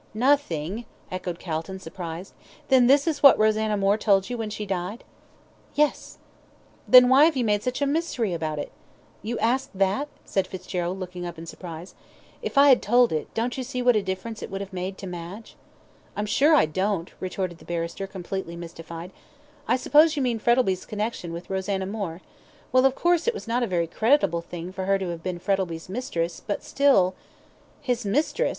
"Nothing," 0.15 0.85
echoed 1.11 1.37
Calton, 1.37 1.77
surprised, 1.77 2.33
"then 2.69 2.87
this 2.87 3.05
is 3.05 3.21
what 3.21 3.37
Rosanna 3.37 3.77
Moore 3.77 3.99
told 3.99 4.31
you 4.31 4.35
when 4.35 4.49
she 4.49 4.65
died?" 4.65 5.03
"Yes!" 5.75 6.17
"Then 6.87 7.07
why 7.07 7.25
have 7.25 7.37
you 7.37 7.43
made 7.45 7.61
such 7.61 7.83
a 7.83 7.85
mystery 7.85 8.33
about 8.33 8.57
it?" 8.57 8.71
"You 9.21 9.37
ask 9.37 9.69
that?" 9.75 10.07
said 10.25 10.47
Fitzgerald, 10.47 10.97
looking 10.99 11.23
up, 11.23 11.37
in 11.37 11.45
surprise. 11.45 11.93
"If 12.41 12.57
I 12.57 12.69
had 12.69 12.81
told 12.81 13.11
it, 13.13 13.31
don't 13.35 13.55
you 13.59 13.63
see 13.63 13.83
what 13.83 13.93
difference 14.05 14.41
it 14.41 14.49
would 14.49 14.59
have 14.59 14.73
made 14.73 14.97
to 14.97 15.05
Madge?" 15.05 15.55
"I'm 16.15 16.25
sure 16.25 16.55
I 16.55 16.65
don't," 16.65 17.11
retorted 17.19 17.59
the 17.59 17.65
barrister, 17.65 18.07
completely 18.07 18.55
mystified. 18.55 19.11
"I 19.67 19.75
suppose 19.77 20.15
you 20.15 20.23
mean 20.23 20.39
Frettlby's 20.39 20.83
connection 20.87 21.31
with 21.31 21.47
Rosanna 21.51 21.85
Moore; 21.85 22.21
well, 22.71 22.85
of 22.87 22.95
course, 22.95 23.27
it 23.27 23.35
was 23.35 23.47
not 23.47 23.61
a 23.61 23.67
very 23.67 23.85
creditable 23.85 24.41
thing 24.41 24.71
for 24.73 24.85
her 24.85 24.97
to 24.97 25.09
have 25.09 25.21
been 25.21 25.37
Frettlby's 25.37 25.89
mistress, 25.89 26.39
but 26.47 26.63
still" 26.63 27.13
"His 27.81 28.03
mistress?" 28.03 28.49